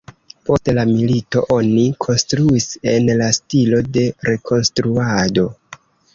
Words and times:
Post 0.47 0.69
la 0.77 0.85
milito 0.91 1.43
oni 1.55 1.83
konstruis 2.05 2.67
en 2.95 3.13
la 3.21 3.29
stilo 3.41 3.83
de 3.99 4.09
rekonstruado. 4.31 5.47